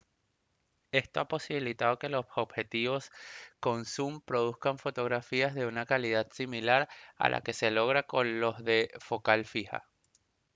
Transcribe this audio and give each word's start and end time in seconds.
esto 0.91 1.19
ha 1.19 1.27
posibilitado 1.27 1.99
que 1.99 2.09
los 2.09 2.25
objetivos 2.35 3.11
con 3.59 3.85
zum 3.85 4.19
produzcan 4.21 4.79
fotografías 4.79 5.53
de 5.53 5.67
una 5.67 5.85
calidad 5.85 6.27
similar 6.31 6.89
a 7.17 7.29
la 7.29 7.41
que 7.41 7.53
se 7.53 7.69
logra 7.69 8.01
con 8.01 8.39
los 8.39 8.63
de 8.63 8.89
focal 8.99 9.45
fija 9.45 9.87